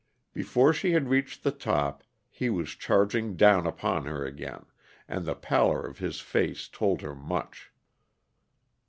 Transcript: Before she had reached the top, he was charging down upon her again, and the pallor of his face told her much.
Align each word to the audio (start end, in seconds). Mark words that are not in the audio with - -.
Before 0.33 0.73
she 0.73 0.93
had 0.93 1.09
reached 1.09 1.43
the 1.43 1.51
top, 1.51 2.01
he 2.31 2.49
was 2.49 2.69
charging 2.71 3.35
down 3.35 3.67
upon 3.67 4.05
her 4.07 4.25
again, 4.25 4.65
and 5.07 5.27
the 5.27 5.35
pallor 5.35 5.85
of 5.85 5.99
his 5.99 6.19
face 6.19 6.67
told 6.67 7.01
her 7.01 7.13
much. 7.13 7.71